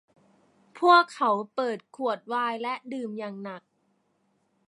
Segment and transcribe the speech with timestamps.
[0.79, 3.61] พวกเขาเปิดขวดไวน์และดื่มอย่างหนัก